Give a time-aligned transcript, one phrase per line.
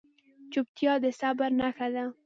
[0.51, 2.03] چپتیا، د صبر نښه ده.